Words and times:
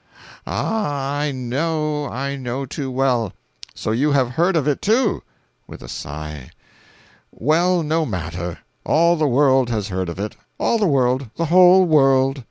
Ah, 0.47 1.19
I 1.19 1.31
know—I 1.31 2.35
know 2.35 2.65
too 2.65 2.89
well. 2.89 3.33
So 3.75 3.91
you 3.91 4.13
have 4.13 4.29
heard 4.31 4.55
of 4.55 4.67
it 4.67 4.81
too." 4.81 5.21
[With 5.67 5.83
a 5.83 5.87
sigh.] 5.87 6.49
"Well, 7.31 7.83
no 7.83 8.07
matter—all 8.07 9.15
the 9.15 9.27
world 9.27 9.69
has 9.69 9.89
heard 9.89 10.09
of 10.09 10.17
it. 10.17 10.35
All 10.57 10.79
the 10.79 10.87
world. 10.87 11.29
The 11.35 11.45
whole 11.53 11.85
world. 11.85 12.39